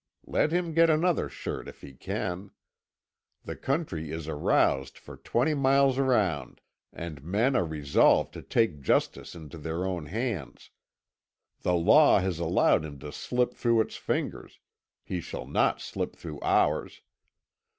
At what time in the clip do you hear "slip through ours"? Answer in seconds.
15.81-17.01